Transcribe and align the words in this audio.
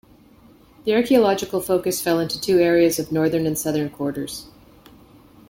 The 0.83 0.95
archaeological 0.95 1.61
focus 1.61 2.01
fell 2.01 2.19
into 2.19 2.41
two 2.41 2.57
areas 2.57 2.97
of 2.97 3.11
northern 3.11 3.45
and 3.45 3.55
southern 3.55 3.91
quarters. 3.91 4.47